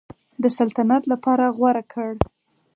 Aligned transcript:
د 0.43 0.45
سلطنت 0.57 1.03
لپاره 1.11 1.45
غوره 1.57 1.83
کړ. 1.93 2.11